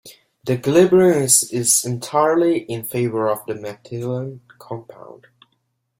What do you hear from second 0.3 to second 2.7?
This equilibrium is entirely